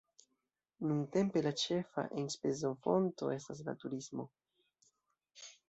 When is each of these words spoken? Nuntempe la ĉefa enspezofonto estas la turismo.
Nuntempe 0.91 1.43
la 1.47 1.51
ĉefa 1.65 2.05
enspezofonto 2.23 3.29
estas 3.37 3.63
la 3.71 3.79
turismo. 3.85 4.29